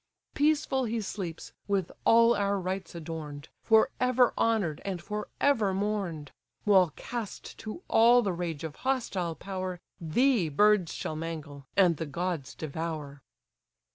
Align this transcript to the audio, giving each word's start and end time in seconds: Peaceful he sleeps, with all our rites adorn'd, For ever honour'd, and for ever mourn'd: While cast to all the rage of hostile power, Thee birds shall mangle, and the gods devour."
Peaceful 0.33 0.85
he 0.85 0.99
sleeps, 0.99 1.53
with 1.67 1.91
all 2.05 2.33
our 2.35 2.59
rites 2.59 2.95
adorn'd, 2.95 3.49
For 3.61 3.91
ever 3.99 4.33
honour'd, 4.35 4.81
and 4.83 4.99
for 4.99 5.27
ever 5.39 5.75
mourn'd: 5.75 6.31
While 6.63 6.89
cast 6.95 7.55
to 7.59 7.83
all 7.87 8.23
the 8.23 8.33
rage 8.33 8.63
of 8.63 8.77
hostile 8.77 9.35
power, 9.35 9.79
Thee 9.99 10.49
birds 10.49 10.91
shall 10.91 11.15
mangle, 11.15 11.67
and 11.77 11.97
the 11.97 12.07
gods 12.07 12.55
devour." 12.55 13.21